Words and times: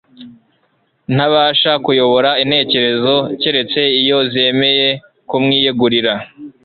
Ntabasha 1.15 1.71
kuyobora 1.85 2.29
intekerezo 2.43 3.13
keretse 3.41 3.81
iyo 4.01 4.17
zemeye 4.31 4.87
kumwiyegurira 5.29 6.13